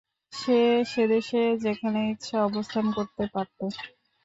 সে 0.33 0.59
সেদেশে 0.85 1.41
যেখানে 1.65 1.99
ইচ্ছা 2.13 2.37
অবস্থান 2.45 2.85
করতে 2.97 3.23
পারত। 3.33 3.59